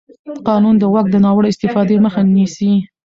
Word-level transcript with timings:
قانون 0.47 0.75
د 0.79 0.83
واک 0.93 1.07
د 1.11 1.15
ناوړه 1.25 1.47
استفادې 1.51 1.95
مخه 2.05 2.21
نیسي. 2.35 2.71